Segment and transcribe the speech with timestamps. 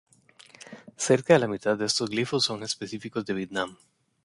[1.07, 3.77] Cerca de la mitad de estos glifos son específicos de Vietnam.